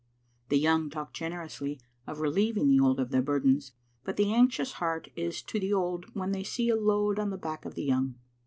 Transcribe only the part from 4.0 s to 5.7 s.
but the anxious heart is to